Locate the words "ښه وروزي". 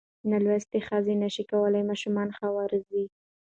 2.37-3.03